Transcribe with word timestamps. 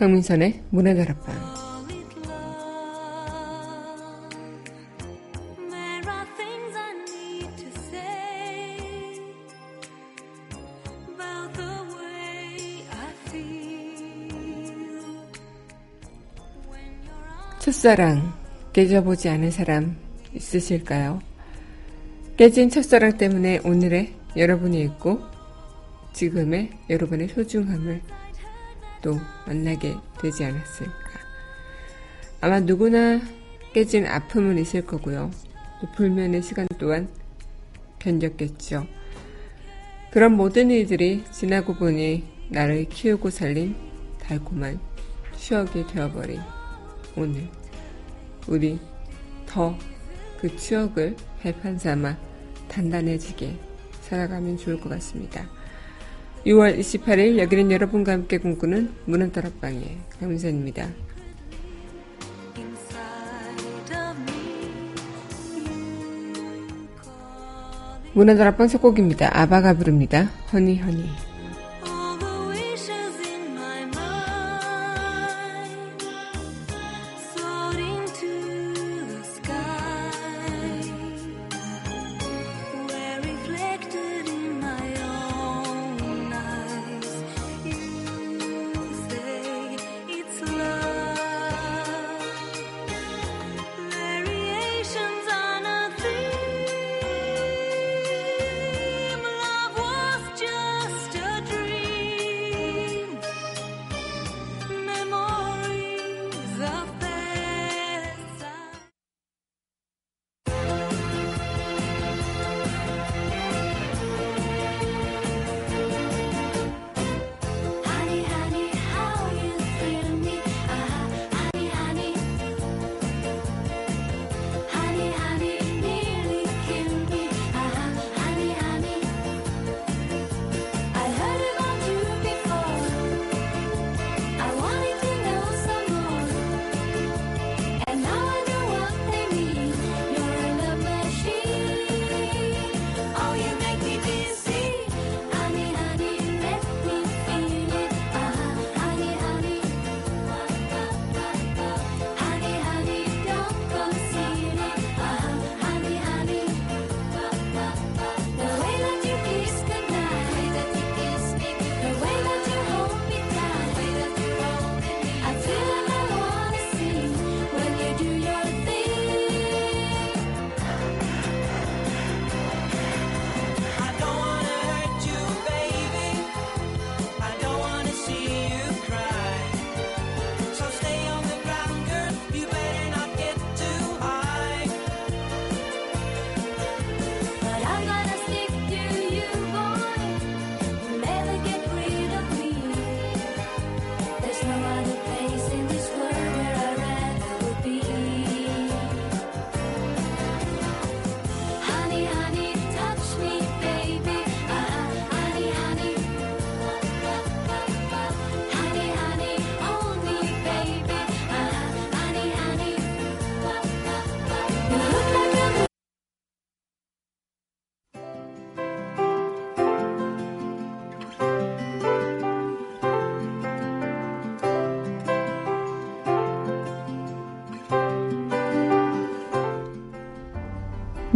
강민선의 0.00 0.62
문화다락방 0.70 1.34
첫사랑 17.58 18.32
깨져보지 18.72 19.28
않은 19.28 19.50
사람 19.50 19.98
있으실까요? 20.32 21.20
깨진 22.38 22.70
첫사랑 22.70 23.18
때문에 23.18 23.60
오늘의 23.64 24.14
여러분이 24.34 24.80
있고 24.80 25.20
지금의 26.14 26.70
여러분의 26.88 27.28
소중함을 27.28 28.00
또 29.02 29.18
만나게 29.46 29.96
되지 30.20 30.44
않았을까. 30.44 30.92
아마 32.40 32.60
누구나 32.60 33.20
깨진 33.72 34.06
아픔은 34.06 34.58
있을 34.58 34.84
거고요. 34.84 35.30
또 35.80 35.90
불면의 35.92 36.42
시간 36.42 36.66
또한 36.78 37.08
견뎠겠죠. 37.98 38.86
그런 40.10 40.36
모든 40.36 40.70
일들이 40.70 41.24
지나고 41.30 41.74
보니 41.74 42.24
나를 42.48 42.88
키우고 42.88 43.30
살린 43.30 43.76
달콤한 44.20 44.80
추억이 45.36 45.86
되어버린 45.86 46.40
오늘. 47.16 47.48
우리 48.48 48.78
더 49.46 49.76
그 50.40 50.56
추억을 50.56 51.14
발판 51.42 51.78
삼아 51.78 52.16
단단해지게 52.68 53.58
살아가면 54.00 54.56
좋을 54.56 54.80
것 54.80 54.88
같습니다. 54.88 55.46
6월 56.46 56.78
28일 56.78 57.38
여기는 57.38 57.70
여러분과 57.70 58.12
함께 58.12 58.38
꿈꾸는 58.38 58.90
문헌다락방의 59.04 59.98
강민선입니다. 60.18 60.88
문헌다락방 68.14 68.68
첫 68.68 68.80
곡입니다. 68.80 69.30
아바가 69.32 69.74
부릅니다. 69.74 70.30
허니 70.52 70.78
허니. 70.78 71.29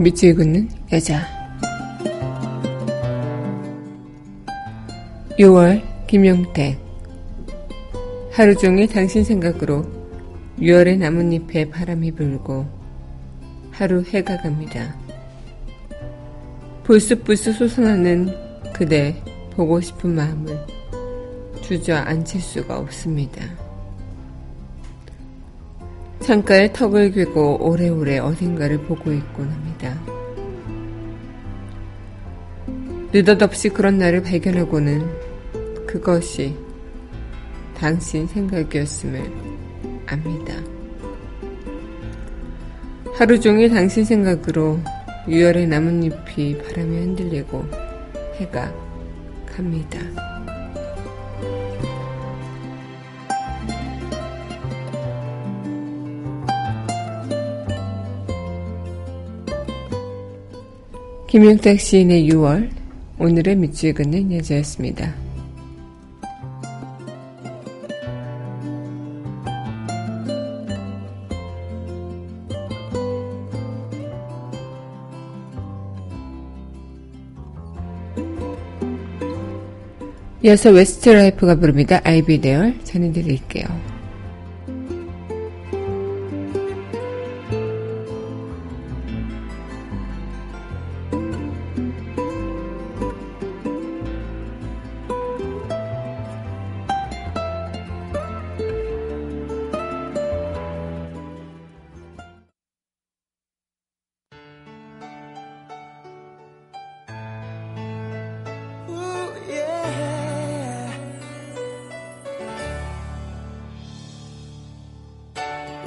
밑을 0.04 0.34
긋는 0.34 0.68
여자 0.92 1.26
6월 5.38 5.82
김용택 6.06 6.78
하루 8.30 8.54
종일 8.54 8.86
당신 8.86 9.24
생각으로 9.24 9.86
6월의 10.58 10.98
나뭇잎에 10.98 11.70
바람이 11.70 12.12
불고 12.12 12.66
하루 13.70 14.02
해가 14.02 14.36
갑니다. 14.42 14.94
불쑥불쑥 16.82 17.54
솟아나는 17.54 18.28
그대 18.74 19.16
보고 19.52 19.80
싶은 19.80 20.14
마음을 20.14 20.54
주저앉힐 21.62 22.42
수가 22.42 22.78
없습니다. 22.78 23.63
창가에 26.24 26.72
턱을 26.72 27.10
괴고 27.10 27.68
오래오래 27.68 28.18
어딘가를 28.18 28.78
보고 28.78 29.12
있곤 29.12 29.46
합니다. 29.46 29.94
느닷없이 33.12 33.68
그런 33.68 33.98
날을 33.98 34.22
발견하고는 34.22 35.06
그것이 35.86 36.56
당신 37.76 38.26
생각이었음을 38.26 39.20
압니다. 40.06 40.54
하루 43.12 43.38
종일 43.38 43.68
당신 43.68 44.02
생각으로 44.02 44.80
유열의 45.28 45.66
나뭇잎이 45.66 46.56
바람에 46.56 47.00
흔들리고 47.00 47.66
해가 48.36 48.72
갑니다. 49.44 50.33
김윤탁 61.34 61.80
시인의 61.80 62.30
6월 62.30 62.70
오늘의 63.18 63.56
밑줄 63.56 63.92
긋는 63.94 64.30
여자였습니다. 64.34 65.12
이어서 80.44 80.70
웨스트라이프가 80.70 81.56
부릅니다. 81.56 82.00
I'll 82.04 82.33
be 82.33 82.48
there 82.48 82.84
전해드릴게요. 82.84 83.93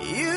You 0.07 0.36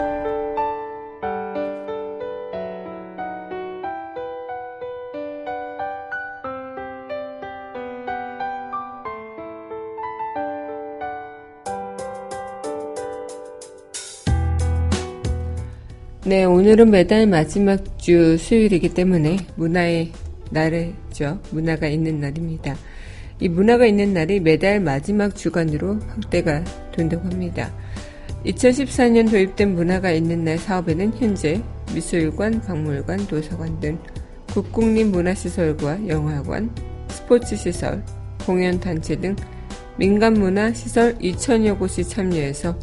오늘은 16.71 16.89
매달 16.89 17.27
마지막 17.27 17.99
주 17.99 18.37
수요일이기 18.37 18.93
때문에 18.93 19.39
문화의 19.57 20.13
날이죠. 20.51 21.41
문화가 21.51 21.87
있는 21.87 22.21
날입니다. 22.21 22.77
이 23.41 23.49
문화가 23.49 23.85
있는 23.85 24.13
날이 24.13 24.39
매달 24.39 24.79
마지막 24.79 25.35
주간으로 25.35 25.99
확대가 26.07 26.63
된다고 26.95 27.27
합니다. 27.27 27.73
2014년 28.45 29.29
도입된 29.29 29.75
문화가 29.75 30.11
있는 30.11 30.45
날 30.45 30.57
사업에는 30.57 31.11
현재 31.17 31.61
미술관, 31.93 32.61
박물관, 32.61 33.27
도서관 33.27 33.77
등 33.81 33.99
국공립 34.53 35.07
문화시설과 35.07 36.07
영화관, 36.07 36.73
스포츠시설, 37.09 38.01
공연단체 38.45 39.17
등 39.17 39.35
민간문화시설 39.97 41.17
2천여 41.17 41.77
곳이 41.77 42.05
참여해서 42.05 42.79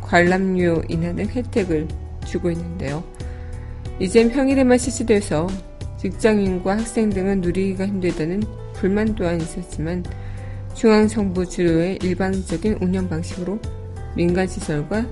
관람료 0.00 0.84
인하 0.88 1.12
등 1.12 1.26
혜택을 1.26 1.86
주고 2.24 2.50
있는데요. 2.50 3.04
이젠 3.98 4.28
평일에만 4.28 4.76
실시돼서 4.76 5.46
직장인과 5.96 6.78
학생 6.78 7.08
등은 7.08 7.40
누리기가 7.40 7.86
힘들다는 7.86 8.42
불만 8.74 9.14
또한 9.14 9.40
있었지만 9.40 10.04
중앙정부 10.74 11.48
주도의 11.48 11.98
일방적인 12.02 12.78
운영 12.82 13.08
방식으로 13.08 13.58
민간시설과 14.14 15.06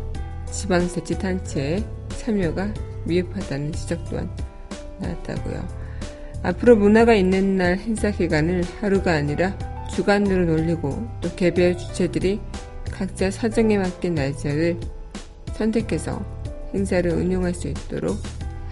지방자치단체의 0.50 1.82
참여가 2.18 2.72
미흡하다는 3.04 3.72
지적 3.72 4.04
또한 4.10 4.30
나왔다고요. 5.00 5.66
앞으로 6.42 6.76
문화가 6.76 7.14
있는 7.14 7.56
날 7.56 7.78
행사 7.78 8.10
기간을 8.10 8.62
하루가 8.80 9.14
아니라 9.14 9.56
주간으로 9.90 10.44
놀리고 10.44 11.08
또 11.22 11.34
개별 11.36 11.76
주체들이 11.78 12.38
각자 12.90 13.30
사정에 13.30 13.78
맞게 13.78 14.10
날짜를 14.10 14.78
선택해서 15.54 16.22
행사를 16.74 17.10
운영할 17.10 17.54
수 17.54 17.68
있도록 17.68 18.18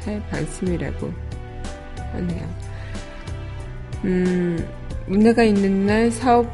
할 0.04 0.22
방침이라고 0.28 1.12
하네요. 2.12 2.48
음, 4.04 4.68
문화가 5.06 5.44
있는 5.44 5.86
날 5.86 6.10
사업 6.10 6.50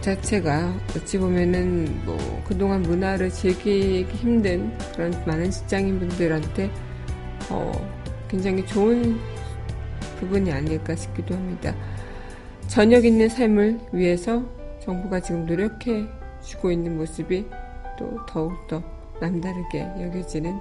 자체가 0.00 0.74
어찌 0.96 1.18
보면은 1.18 2.04
뭐 2.04 2.18
그동안 2.46 2.82
문화를 2.82 3.30
즐기기 3.30 4.16
힘든 4.16 4.70
그런 4.92 5.12
많은 5.26 5.50
직장인 5.50 5.98
분들한테 5.98 6.70
어 7.50 7.72
굉장히 8.28 8.66
좋은 8.66 9.18
부분이 10.20 10.52
아닐까 10.52 10.94
싶기도 10.94 11.34
합니다. 11.34 11.74
저녁 12.66 13.04
있는 13.04 13.28
삶을 13.28 13.78
위해서 13.92 14.44
정부가 14.80 15.20
지금 15.20 15.46
노력해 15.46 16.04
주고 16.42 16.70
있는 16.70 16.96
모습이 16.98 17.46
또 17.98 18.26
더욱더 18.26 18.82
남다르게 19.20 19.80
여겨지는 20.00 20.58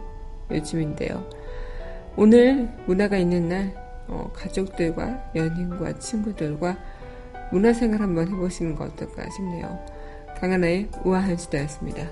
요즘인데요. 0.51 1.27
오늘 2.15 2.69
문화가 2.85 3.17
있는 3.17 3.49
날 3.49 3.73
어, 4.07 4.31
가족들과 4.33 5.31
연인과 5.35 5.97
친구들과 5.99 6.77
문화생활 7.51 8.01
한번 8.01 8.27
해보시는 8.27 8.75
거 8.75 8.85
어떨까 8.85 9.27
싶네요. 9.29 9.83
강하나의 10.39 10.89
우아한 11.03 11.37
수다였습니다. 11.37 12.07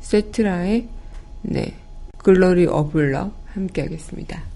세트라의 0.00 0.86
네, 1.42 1.74
글로리 2.18 2.66
어블러 2.66 3.32
함께 3.46 3.82
하겠습니다. 3.82 4.53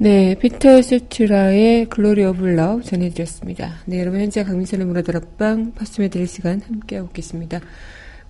네, 0.00 0.36
피터 0.36 0.80
세테라의 0.80 1.86
Glory 1.86 2.24
of 2.24 2.46
Love 2.46 2.84
전해드렸습니다. 2.84 3.78
네, 3.84 3.98
여러분 3.98 4.20
현재 4.20 4.44
강민선의 4.44 4.86
문화다락방 4.86 5.72
팝스메들리 5.72 6.28
시간 6.28 6.60
함께하고 6.60 7.08
계십니다. 7.08 7.58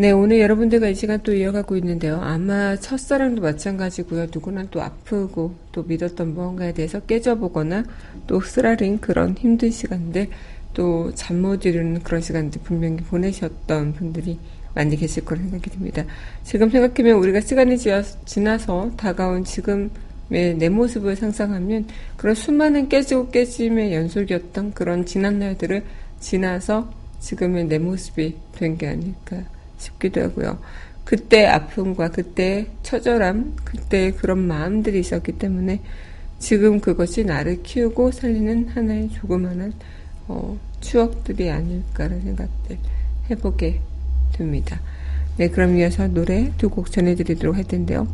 네, 0.00 0.12
오늘 0.12 0.38
여러분들과 0.38 0.88
이 0.90 0.94
시간 0.94 1.20
또 1.24 1.34
이어가고 1.34 1.76
있는데요. 1.78 2.20
아마 2.22 2.76
첫사랑도 2.76 3.42
마찬가지고요. 3.42 4.28
누구나 4.32 4.64
또 4.70 4.80
아프고 4.80 5.56
또 5.72 5.82
믿었던 5.82 6.34
무언가에 6.34 6.72
대해서 6.72 7.00
깨져보거나 7.00 7.82
또 8.28 8.40
쓰라린 8.40 9.00
그런 9.00 9.34
힘든 9.36 9.70
시간들 9.72 10.28
또 10.72 11.10
잠 11.16 11.42
못 11.42 11.64
이루는 11.66 12.04
그런 12.04 12.20
시간들 12.20 12.60
분명히 12.62 12.98
보내셨던 12.98 13.94
분들이 13.94 14.38
많이 14.72 14.96
계실 14.96 15.24
거라 15.24 15.40
생각이 15.40 15.68
듭니다. 15.70 16.04
지금 16.44 16.70
생각하면 16.70 17.16
우리가 17.16 17.40
시간이 17.40 17.76
지나서 18.24 18.92
다가온 18.96 19.42
지금 19.42 19.90
내 20.28 20.68
모습을 20.68 21.16
상상하면 21.16 21.88
그런 22.16 22.36
수많은 22.36 22.88
깨지고 22.88 23.30
깨짐의 23.30 23.92
연속이었던 23.94 24.74
그런 24.74 25.04
지난 25.06 25.40
날들을 25.40 25.82
지나서 26.20 26.88
지금의 27.18 27.64
내 27.64 27.80
모습이 27.80 28.36
된 28.52 28.76
게 28.78 28.86
아닐까 28.86 29.42
싶기도 29.78 30.22
하고요. 30.22 30.58
그때 31.04 31.46
아픔과 31.46 32.10
그때 32.10 32.66
처절함, 32.82 33.56
그때 33.64 34.10
그런 34.12 34.38
마음들이 34.40 35.00
있었기 35.00 35.32
때문에 35.32 35.80
지금 36.38 36.80
그것이 36.80 37.24
나를 37.24 37.62
키우고 37.62 38.12
살리는 38.12 38.68
하나의 38.68 39.08
조그마한 39.10 39.72
어, 40.28 40.58
추억들이 40.80 41.50
아닐까라는 41.50 42.22
생각들 42.22 42.78
해보게 43.30 43.80
됩니다. 44.32 44.80
네, 45.38 45.48
그럼 45.48 45.78
이어서 45.78 46.06
노래 46.08 46.52
두 46.58 46.68
곡 46.68 46.92
전해드리도록 46.92 47.56
할 47.56 47.64
텐데요. 47.64 48.06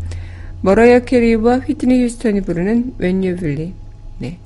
머라이어 0.62 1.00
캐리와 1.00 1.58
휘트니 1.58 2.02
휴스턴이 2.04 2.42
부르는 2.42 2.94
When 3.00 3.22
You 3.22 3.36
Believe. 3.36 3.74
네. 4.18 4.38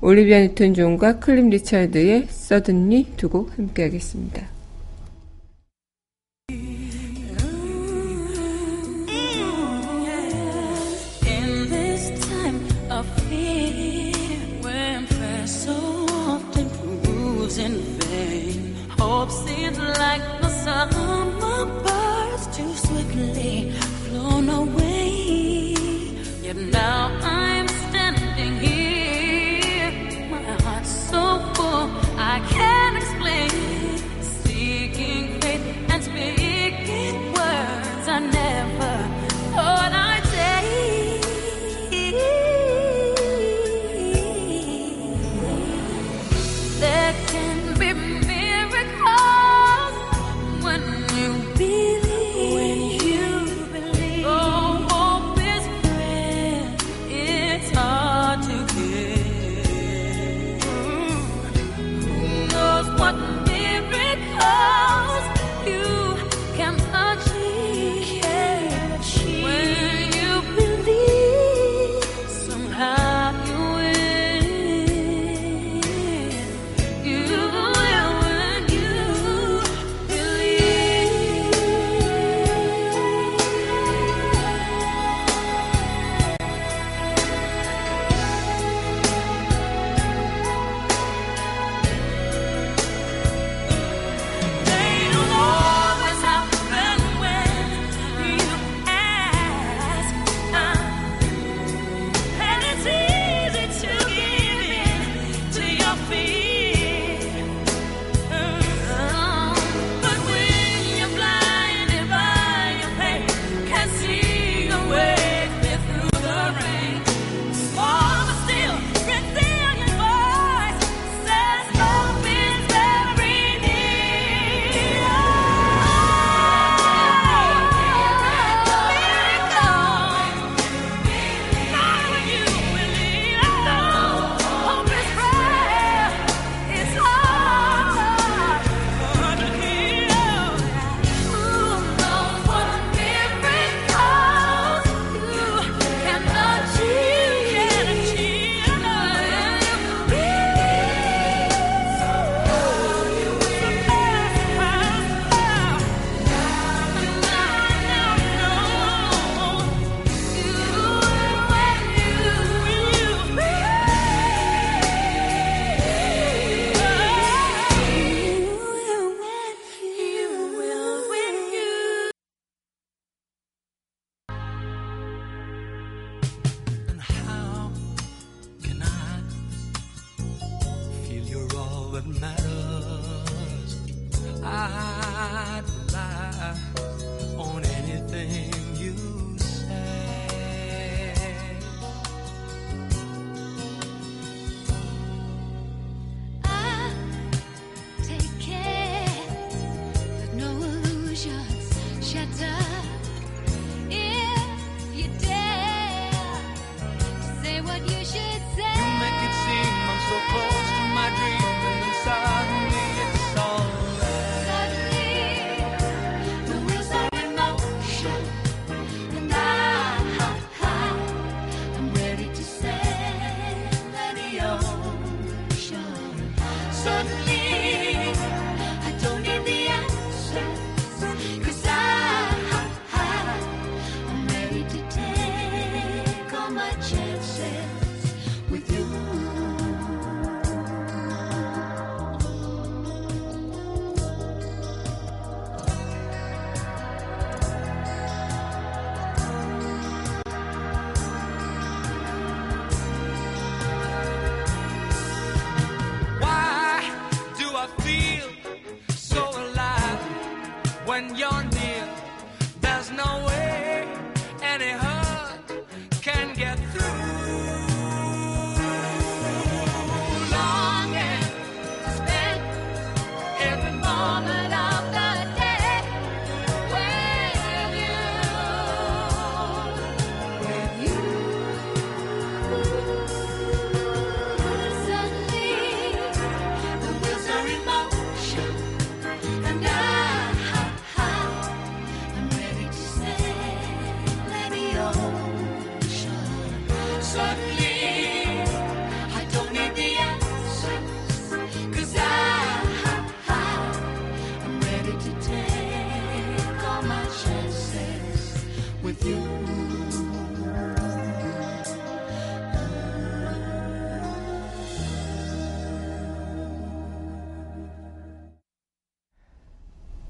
올리비아 0.00 0.40
뉴턴 0.40 0.74
존과 0.74 1.20
클리프 1.20 1.50
리차드의 1.50 2.26
Suddenly 2.28 3.12
두곡 3.16 3.56
함께 3.56 3.84
하겠습니다. 3.84 4.57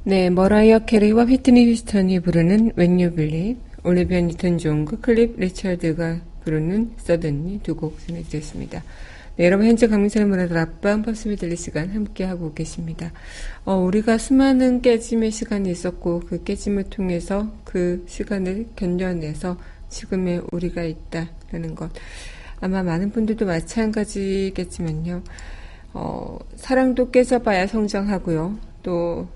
네, 0.09 0.31
머라이어 0.31 0.87
캐리와 0.87 1.27
휘트니 1.27 1.69
휴스턴이 1.69 2.21
부르는 2.21 2.73
When 2.79 2.93
You 2.99 3.15
Believe, 3.15 3.61
올리비아 3.85 4.23
뉴튼 4.23 4.57
존과 4.57 5.01
클리프 5.03 5.39
리처드가 5.39 6.21
부르는 6.45 6.93
Suddenly 6.99 7.59
두곡 7.59 7.99
전해드렸습니다. 8.07 8.83
네, 9.37 9.45
여러분 9.45 9.67
현재 9.67 9.87
강민선의 9.87 10.27
문화다락방 10.27 11.03
팝스메들리 11.03 11.59
시간 11.59 11.91
함께하고 11.91 12.55
계십니다. 12.55 13.13
어, 13.67 13.75
우리가 13.75 14.17
수많은 14.17 14.81
깨짐의 14.81 15.31
시간이 15.31 15.71
있었고 15.71 16.21
그 16.21 16.43
깨짐을 16.43 16.85
통해서 16.85 17.53
그 17.65 18.03
시간을 18.09 18.69
견뎌내서 18.77 19.59
지금의 19.91 20.41
우리가 20.53 20.85
있다라는 20.85 21.75
것. 21.75 21.91
아마 22.61 22.83
많은 22.83 23.11
분들도 23.11 23.45
마찬가지겠지만요. 23.45 25.23
어, 25.93 26.39
사랑도 26.57 27.11
깨져봐야 27.11 27.67
성장하고요. 27.67 28.59
또 28.83 29.29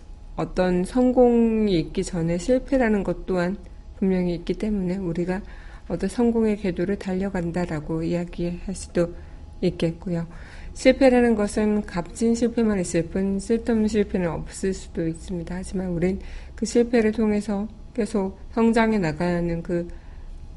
어떤 0.42 0.84
성공이 0.84 1.78
있기 1.78 2.02
전에 2.02 2.36
실패라는 2.36 3.04
것 3.04 3.26
또한 3.26 3.56
분명히 3.98 4.34
있기 4.34 4.54
때문에 4.54 4.96
우리가 4.96 5.40
어떤 5.88 6.08
성공의 6.08 6.56
궤도를 6.58 6.98
달려간다라고 6.98 8.02
이야기할 8.02 8.74
수도 8.74 9.14
있겠고요. 9.60 10.26
실패라는 10.74 11.36
것은 11.36 11.82
값진 11.82 12.34
실패만 12.34 12.80
있을 12.80 13.04
뿐 13.04 13.38
쓸데없는 13.38 13.88
실패는 13.88 14.28
없을 14.28 14.74
수도 14.74 15.06
있습니다. 15.06 15.54
하지만 15.54 15.88
우린 15.88 16.18
그 16.56 16.66
실패를 16.66 17.12
통해서 17.12 17.68
계속 17.94 18.38
성장해 18.52 18.98
나가는 18.98 19.62
그 19.62 19.86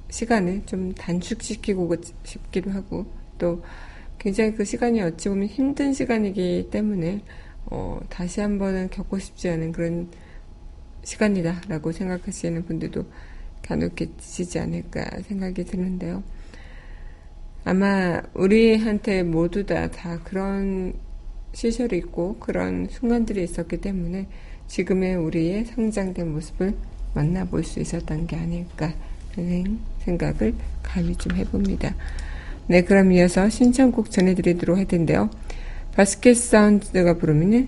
시간을 0.09 0.63
좀 0.65 0.93
단축시키고 0.93 1.95
싶기도 2.23 2.71
하고 2.71 3.05
또 3.37 3.61
굉장히 4.17 4.55
그 4.55 4.63
시간이 4.63 5.01
어찌 5.01 5.29
보면 5.29 5.47
힘든 5.47 5.93
시간이기 5.93 6.69
때문에 6.71 7.21
어, 7.67 7.99
다시 8.09 8.41
한 8.41 8.59
번은 8.59 8.89
겪고 8.89 9.19
싶지 9.19 9.49
않은 9.49 9.71
그런 9.71 10.09
시간이다라고 11.03 11.91
생각하시는 11.91 12.65
분들도 12.65 13.05
간혹 13.61 13.95
계시지 13.95 14.59
않을까 14.59 15.21
생각이 15.27 15.65
드는데요. 15.65 16.23
아마 17.63 18.21
우리한테 18.35 19.23
모두 19.23 19.65
다, 19.65 19.89
다 19.89 20.19
그런 20.23 20.93
시절이 21.53 21.97
있고 21.97 22.37
그런 22.39 22.87
순간들이 22.89 23.43
있었기 23.43 23.77
때문에 23.77 24.27
지금의 24.67 25.15
우리의 25.15 25.65
성장된 25.65 26.31
모습을 26.31 26.75
만나볼 27.13 27.63
수 27.63 27.79
있었던 27.79 28.27
게 28.27 28.35
아닐까 28.35 28.93
하는 29.35 29.79
생각을 29.99 30.53
감히 30.83 31.15
좀 31.15 31.35
해봅니다. 31.35 31.95
네, 32.67 32.83
그럼 32.83 33.11
이어서 33.11 33.49
신청곡 33.49 34.11
전해드리도록 34.11 34.77
할 34.77 34.85
텐데요. 34.85 35.29
Vazquez 35.95 36.35
Sounds가 36.35 37.15
부르는 37.17 37.67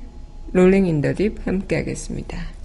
Rolling 0.54 0.86
in 0.86 1.02
the 1.02 1.13
Deep 1.13 1.36
함께 1.48 1.78
하겠습니다. 1.78 2.57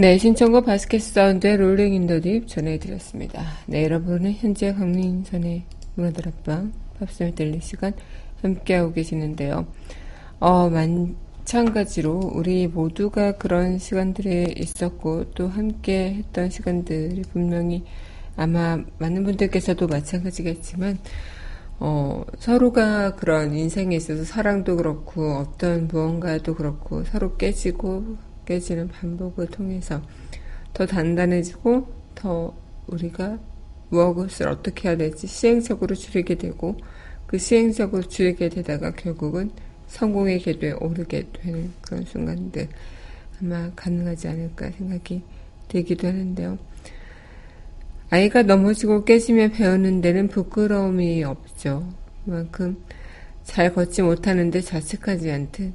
네, 0.00 0.16
신청곡 0.16 0.64
Vazquez 0.64 1.02
Sounds의 1.02 1.58
Rolling 1.58 1.92
in 1.92 2.03
the 2.03 2.20
Deep 2.20 2.48
전해드렸습니다. 2.48 3.44
네, 3.66 3.84
여러분은 3.84 4.32
현재 4.32 4.72
강민선의 4.72 5.64
문화다락방 5.94 6.72
팝스메들리 6.98 7.60
시간 7.60 7.92
함께하고 8.40 8.94
계시는데요. 8.94 9.66
어, 10.38 10.70
마찬가지로 10.70 12.32
우리 12.32 12.66
모두가 12.66 13.32
그런 13.32 13.76
시간들이 13.76 14.54
있었고 14.56 15.32
또 15.32 15.48
함께 15.48 16.14
했던 16.14 16.48
시간들이 16.48 17.20
분명히 17.30 17.84
아마 18.36 18.82
많은 18.96 19.22
분들께서도 19.24 19.86
마찬가지겠지만 19.86 20.98
어, 21.78 22.24
서로가 22.38 23.16
그런 23.16 23.54
인생에 23.54 23.96
있어서 23.96 24.24
사랑도 24.24 24.76
그렇고 24.76 25.34
어떤 25.34 25.88
무언가도 25.88 26.54
그렇고 26.54 27.04
서로 27.04 27.36
깨지고 27.36 28.29
깨지는 28.50 28.88
반복을 28.88 29.46
통해서 29.46 30.02
더 30.74 30.84
단단해지고 30.84 31.86
더 32.16 32.52
우리가 32.88 33.38
무엇을 33.90 34.48
어떻게 34.48 34.88
해야 34.88 34.96
될지 34.96 35.28
시행착오를 35.28 35.94
줄이게 35.94 36.34
되고 36.34 36.76
그 37.28 37.38
시행착오를 37.38 38.08
줄이게 38.08 38.48
되다가 38.48 38.90
결국은 38.90 39.52
성공의 39.86 40.40
궤도에 40.40 40.72
오르게 40.72 41.28
되는 41.32 41.70
그런 41.80 42.04
순간들 42.04 42.66
아마 43.40 43.70
가능하지 43.76 44.26
않을까 44.26 44.72
생각이 44.72 45.22
들기도 45.68 46.08
하는데요. 46.08 46.58
아이가 48.10 48.42
넘어지고 48.42 49.04
깨지며 49.04 49.50
배우는 49.50 50.00
데는 50.00 50.26
부끄러움이 50.26 51.22
없죠. 51.22 51.88
그만큼 52.24 52.82
잘 53.44 53.72
걷지 53.72 54.02
못하는데 54.02 54.60
자책하지 54.60 55.30
않듯 55.30 55.72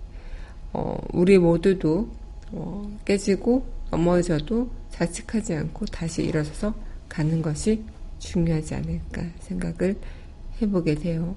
어, 0.74 0.98
우리 1.14 1.38
모두도 1.38 2.25
어, 2.56 2.90
깨지고 3.06 3.66
넘어져도 3.92 4.70
자책하지 4.90 5.54
않고 5.56 5.86
다시 5.86 6.24
일어서서 6.24 6.74
가는 7.10 7.42
것이 7.42 7.84
중요하지 8.20 8.76
않을까 8.76 9.24
생각을 9.40 9.98
해보게 10.62 10.96
돼요. 10.96 11.36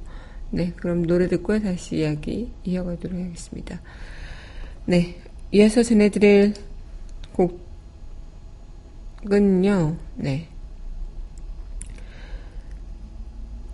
네, 0.51 0.73
그럼 0.77 1.07
노래 1.07 1.29
듣고 1.29 1.59
다시 1.61 1.99
이야기 1.99 2.51
이어가도록 2.65 3.19
하겠습니다. 3.19 3.81
네, 4.87 5.17
이어서 5.53 5.83
전해드릴 5.83 6.55
곡은요, 9.23 9.97
네. 10.17 10.49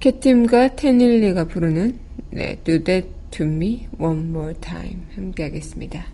캐팀과 0.00 0.76
테닐리가 0.76 1.44
부르는 1.44 1.98
네, 2.30 2.56
Do 2.64 2.82
That 2.82 3.08
To 3.30 3.46
Me 3.46 3.86
One 3.98 4.28
More 4.28 4.54
Time 4.60 5.02
함께 5.14 5.44
하겠습니다. 5.44 6.04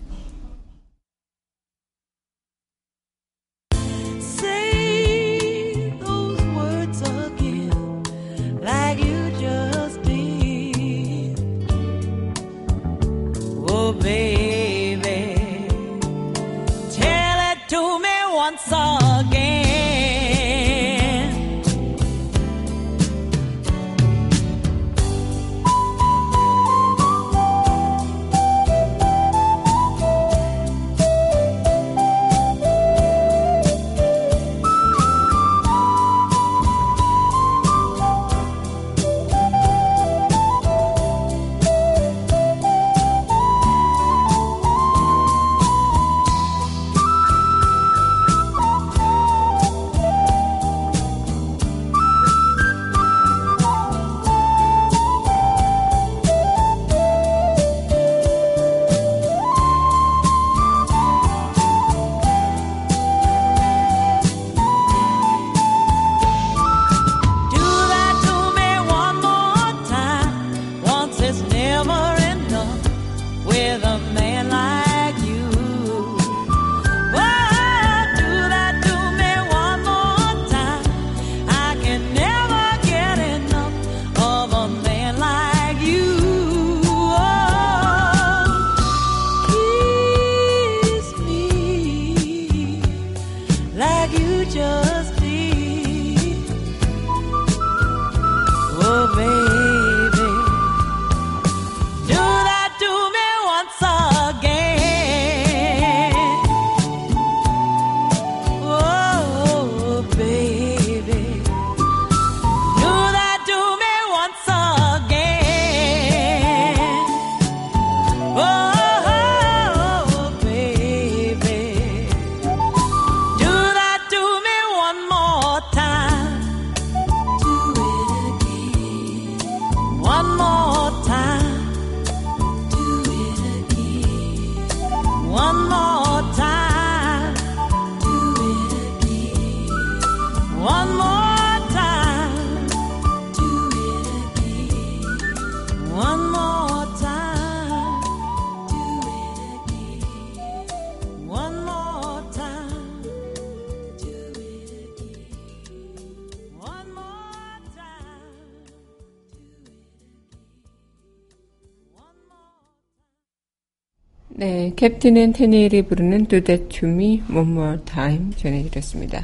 네, 164.41 164.73
캡틴은 164.75 165.35
테닐이 165.35 165.83
부르는 165.83 166.25
Do 166.25 166.41
That 166.41 166.69
To 166.81 166.89
Me 166.89 167.23
One 167.31 167.51
More 167.51 167.79
Time 167.85 168.31
전해드렸습니다. 168.37 169.23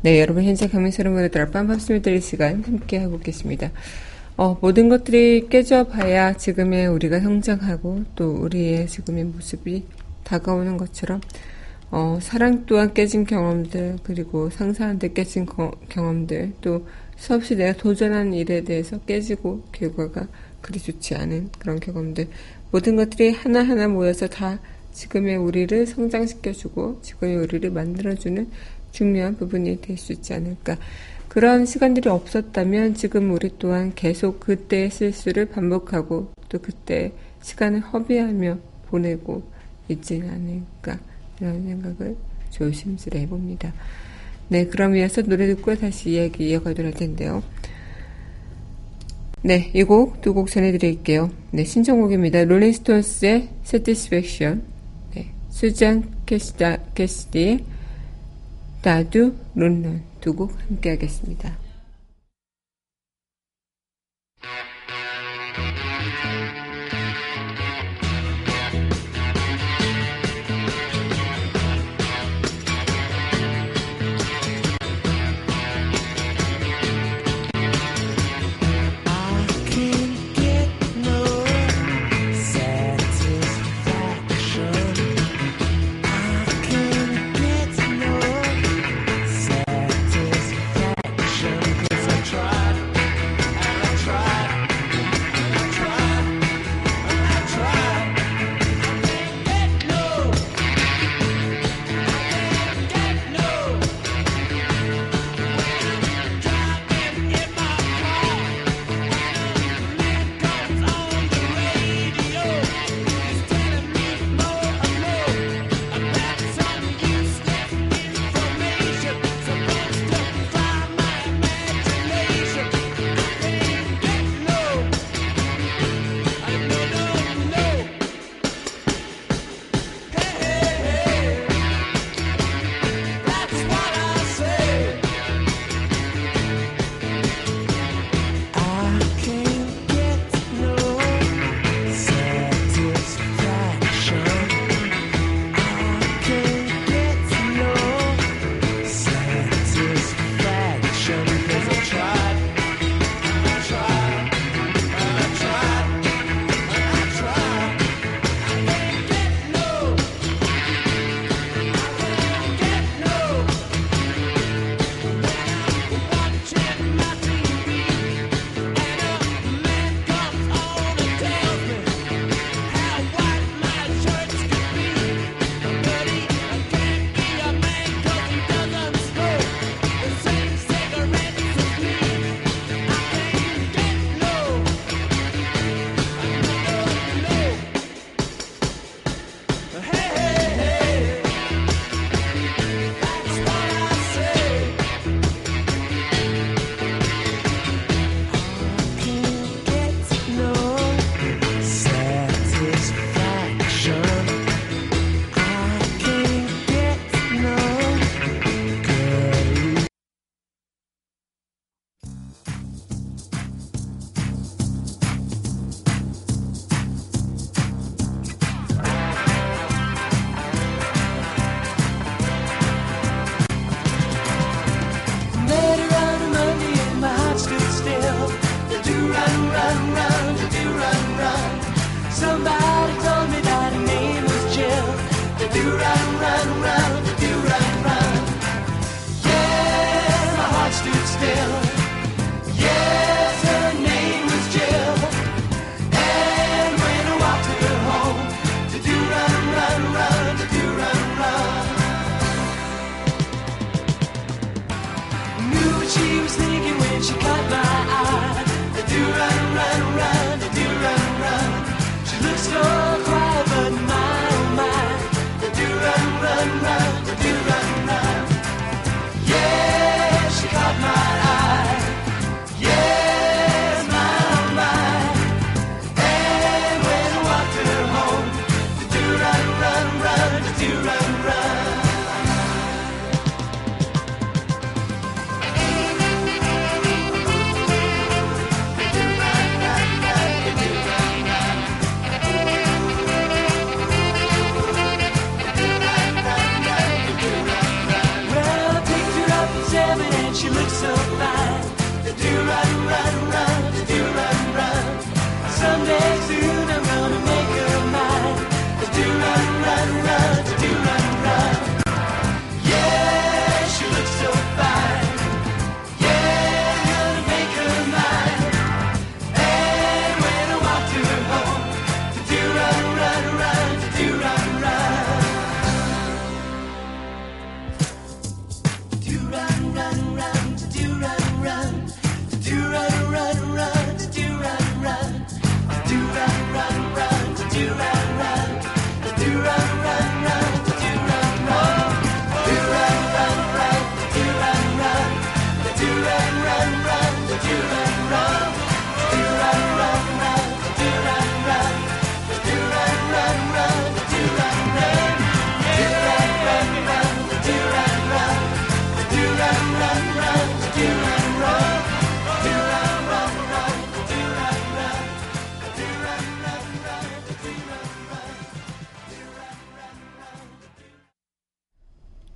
네, 0.00 0.18
여러분 0.22 0.42
현재 0.42 0.68
강민서를 0.68 1.10
보내드릴 1.10 1.48
빰밤스를 1.48 2.02
드릴 2.02 2.22
시간 2.22 2.64
함께하고 2.64 3.18
계십니다. 3.20 3.70
어, 4.38 4.56
모든 4.62 4.88
것들이 4.88 5.48
깨져봐야 5.50 6.38
지금의 6.38 6.86
우리가 6.86 7.20
성장하고 7.20 8.04
또 8.16 8.30
우리의 8.36 8.86
지금의 8.88 9.24
모습이 9.24 9.84
다가오는 10.22 10.78
것처럼 10.78 11.20
어, 11.90 12.18
사랑 12.22 12.64
또한 12.64 12.94
깨진 12.94 13.26
경험들 13.26 13.98
그리고 14.02 14.48
상사한테 14.48 15.12
깨진 15.12 15.44
거- 15.44 15.72
경험들 15.90 16.54
또 16.62 16.86
수없이 17.16 17.54
내가 17.54 17.76
도전한 17.76 18.32
일에 18.32 18.62
대해서 18.62 18.96
깨지고 19.00 19.62
결과가 19.72 20.26
그리 20.62 20.78
좋지 20.78 21.16
않은 21.16 21.50
그런 21.58 21.78
경험들 21.78 22.28
모든 22.74 22.96
것들이 22.96 23.30
하나하나 23.30 23.86
모여서 23.86 24.26
다 24.26 24.58
지금의 24.92 25.36
우리를 25.36 25.86
성장시켜주고 25.86 27.02
지금의 27.02 27.36
우리를 27.36 27.70
만들어주는 27.70 28.50
중요한 28.90 29.36
부분이 29.36 29.80
될 29.80 29.96
수 29.96 30.12
있지 30.12 30.34
않을까 30.34 30.76
그런 31.28 31.66
시간들이 31.66 32.08
없었다면 32.08 32.94
지금 32.94 33.30
우리 33.30 33.52
또한 33.60 33.92
계속 33.94 34.40
그때의 34.40 34.90
실수를 34.90 35.46
반복하고 35.46 36.32
또 36.48 36.58
그때 36.58 37.12
시간을 37.42 37.78
허비하며 37.78 38.58
보내고 38.88 39.44
있지 39.88 40.20
않을까 40.28 40.98
이런 41.40 41.62
생각을 41.62 42.16
조심스레 42.50 43.20
해봅니다. 43.20 43.72
네, 44.48 44.66
그럼 44.66 44.96
이어서 44.96 45.22
노래 45.22 45.46
듣고 45.46 45.76
다시 45.76 46.10
이야기 46.10 46.50
이어가도록 46.50 46.92
할 46.92 46.98
텐데요. 46.98 47.40
네, 49.46 49.70
이 49.74 49.84
곡 49.84 50.22
두 50.22 50.32
곡 50.32 50.50
전해드릴게요. 50.50 51.30
네, 51.50 51.64
신청곡입니다. 51.64 52.44
롤링스톤스의 52.44 53.50
Satisfaction, 53.62 54.62
네, 55.14 55.32
수잔 55.50 56.10
캐시다, 56.24 56.78
캐시디의 56.94 57.62
나도 58.82 59.34
론론 59.54 60.00
두 60.22 60.34
곡 60.34 60.58
함께 60.66 60.90
하겠습니다. 60.90 61.58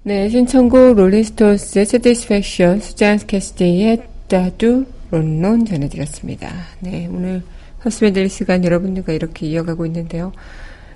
네, 0.09 0.31
신청곡 0.31 0.97
롤링스톤스의 0.97 1.83
Satisfaction, 1.83 2.81
수잔 2.81 3.19
캐스티의 3.19 4.05
따두 4.27 4.87
론론 5.11 5.67
전해드렸습니다. 5.67 6.51
네, 6.81 7.07
오늘 7.13 7.43
허스맨들 7.85 8.31
시간 8.31 8.65
여러분들과 8.65 9.13
이렇게 9.13 9.47
이어가고 9.49 9.85
있는데요. 9.85 10.33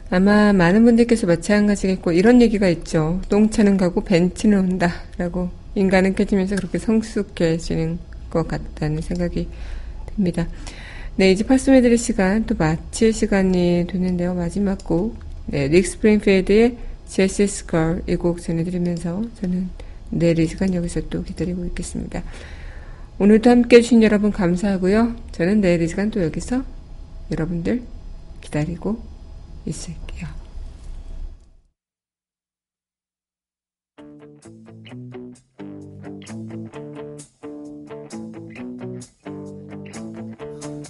아마 0.09 0.55
많은 0.55 0.87
분들께서 0.87 1.27
마찬가지겠고 1.27 2.13
이런 2.13 2.41
얘기가 2.41 2.71
있죠. 2.71 3.21
똥차는 3.29 3.77
가고 3.77 4.01
벤츠는 4.01 4.59
온다 4.59 4.91
라고 5.19 5.51
인간은 5.75 6.15
깨지면서 6.15 6.57
그렇게 6.57 6.79
성숙해지는 6.79 7.99
것 8.31 8.49
같다는 8.49 9.03
생각이 9.03 9.47
듭니다. 10.07 10.49
네, 11.17 11.33
이제 11.33 11.45
파스메들의 11.45 11.99
시간 11.99 12.47
또 12.47 12.55
마칠 12.57 13.13
시간이 13.13 13.89
됐는데요. 13.91 14.33
마지막 14.33 14.83
곡 14.83 15.19
네, 15.49 15.69
릭 15.69 15.87
스프링필드의 15.87 16.92
제시스 17.13 17.67
걸이곡 17.67 18.41
전해드리면서 18.41 19.23
저는 19.35 19.69
내일 20.09 20.39
이 20.39 20.47
시간 20.47 20.73
여기서 20.73 21.11
또 21.11 21.23
기다리고 21.23 21.67
있겠습니다. 21.67 22.23
오늘도 23.19 23.51
함께 23.51 23.77
해주신 23.77 24.03
여러분 24.03 24.33
감사하고요. 24.33 25.15
저는 25.33 25.61
내일 25.61 25.83
이 25.83 25.89
시간 25.89 26.11
또 26.11 26.23
여기서 26.23 26.65
여러분들 27.31 27.83
기다리고 28.41 28.99
있을게요. 29.67 30.27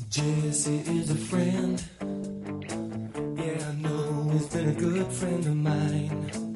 Jesse 0.08 0.82
is 0.86 1.10
a 1.10 1.16
friend. 1.16 1.82
Yeah, 3.36 3.64
I 3.66 3.74
know 3.82 3.91
he's 4.32 4.46
been 4.46 4.68
a 4.68 4.72
good 4.72 5.06
friend 5.06 5.46
of 5.46 5.56
mine. 5.56 6.54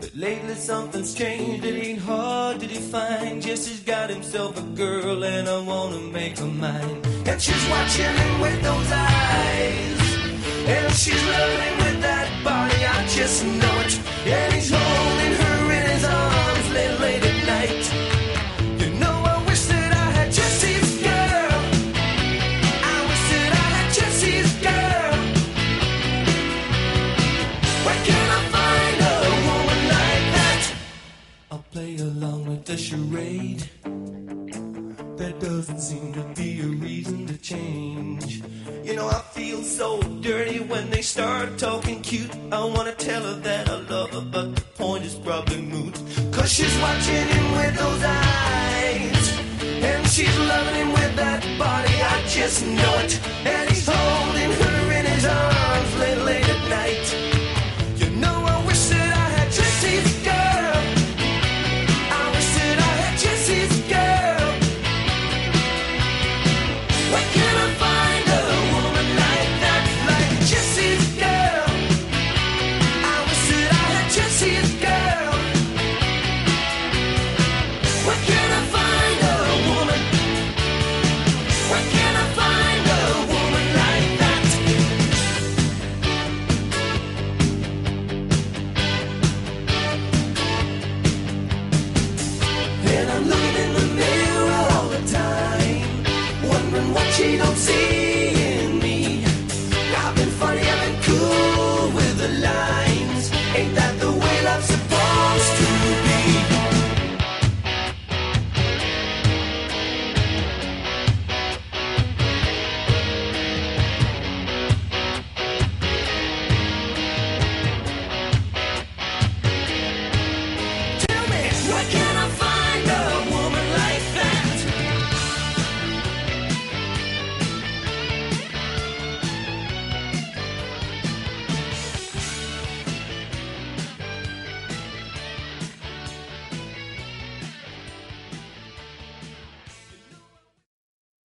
But 0.00 0.14
lately 0.14 0.54
something's 0.54 1.14
changed, 1.14 1.64
it 1.64 1.86
ain't 1.86 2.00
hard 2.00 2.60
to 2.60 2.66
define. 2.66 3.40
Jesse's 3.40 3.80
got 3.80 4.10
himself 4.10 4.58
a 4.58 4.66
girl, 4.76 5.24
and 5.24 5.48
I 5.48 5.60
wanna 5.60 5.98
make 5.98 6.38
her 6.38 6.46
mine. 6.46 7.02
And 7.26 7.40
she's 7.40 7.68
watching 7.68 8.14
him 8.22 8.40
with 8.40 8.62
those 8.62 8.92
eyes. 8.92 10.00
And 10.74 10.92
she's 10.94 11.24
loving 11.34 11.76
with 11.84 12.00
that 12.02 12.28
body, 12.44 12.80
I 12.96 13.06
just 13.06 13.44
know 13.44 13.76
it. 13.84 14.00
And 14.26 14.52
he's 14.52 14.70
holding 14.70 15.34
her 15.42 15.72
in 15.78 15.84
his 15.90 16.04
arms 16.04 16.68
late, 16.74 17.19
doesn't 35.56 35.80
seem 35.80 36.12
to 36.12 36.22
be 36.40 36.60
a 36.60 36.66
reason 36.86 37.26
to 37.26 37.36
change. 37.38 38.40
You 38.84 38.94
know, 38.94 39.08
I 39.08 39.20
feel 39.34 39.62
so 39.62 40.00
dirty 40.22 40.60
when 40.60 40.90
they 40.90 41.02
start 41.02 41.58
talking 41.58 42.02
cute. 42.02 42.30
I 42.52 42.64
wanna 42.64 42.94
tell 42.94 43.22
her 43.24 43.38
that 43.48 43.68
I 43.68 43.80
love 43.94 44.10
her, 44.10 44.20
but 44.20 44.54
the 44.54 44.62
point 44.82 45.04
is 45.04 45.16
probably 45.16 45.60
moot. 45.60 45.94
Cause 46.30 46.52
she's 46.52 46.76
watching 46.78 47.26
him 47.34 47.46
with 47.58 47.74
those 47.82 48.02
eyes, 48.04 49.26
and 49.88 50.06
she's 50.06 50.38
loving 50.38 50.76
him 50.82 50.92
with 50.92 51.16
that 51.16 51.42
body. 51.58 51.96
I 52.14 52.16
just 52.28 52.64
know 52.64 52.94
it, 53.04 53.12
and 53.44 53.68
he's 53.70 53.88
holding 53.92 54.52
her 54.62 54.92
in 54.98 55.04
his 55.04 55.24
arms 55.26 55.92
lately. 55.98 56.39